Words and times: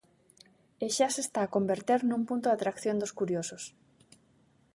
E 0.85 0.87
xa 0.95 1.07
se 1.15 1.21
está 1.25 1.39
a 1.43 1.53
converter 1.55 1.99
nun 2.03 2.21
punto 2.29 2.45
de 2.47 2.55
atracción 2.57 2.95
dos 3.01 3.15
curiosos. 3.19 3.63